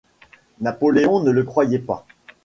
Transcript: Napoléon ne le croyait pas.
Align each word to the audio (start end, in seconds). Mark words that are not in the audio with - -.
Napoléon 0.61 1.19
ne 1.21 1.29
le 1.29 1.43
croyait 1.43 1.77
pas. 1.77 2.07